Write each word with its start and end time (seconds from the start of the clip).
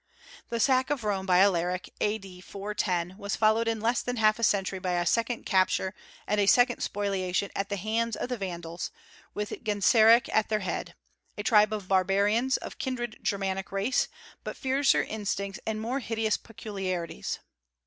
The 0.49 0.59
sack 0.59 0.89
of 0.89 1.03
Rome 1.03 1.27
by 1.27 1.41
Alaric, 1.41 1.93
A.D. 2.01 2.41
410, 2.41 3.19
was 3.19 3.35
followed 3.35 3.67
in 3.67 3.79
less 3.79 4.01
than 4.01 4.15
half 4.15 4.39
a 4.39 4.43
century 4.43 4.79
by 4.79 4.93
a 4.93 5.05
second 5.05 5.45
capture 5.45 5.93
and 6.25 6.41
a 6.41 6.47
second 6.47 6.81
spoliation 6.81 7.51
at 7.55 7.69
the 7.69 7.75
hands 7.75 8.15
of 8.15 8.27
the 8.27 8.37
Vandals, 8.39 8.89
with 9.35 9.63
Genseric 9.63 10.27
at 10.33 10.49
their 10.49 10.61
head, 10.61 10.95
a 11.37 11.43
tribe 11.43 11.71
of 11.71 11.87
barbarians 11.87 12.57
of 12.57 12.79
kindred 12.79 13.19
Germanic 13.21 13.71
race, 13.71 14.07
but 14.43 14.57
fiercer 14.57 15.03
instincts 15.03 15.59
and 15.67 15.79
more 15.79 15.99
hideous 15.99 16.35
peculiarities. 16.35 17.37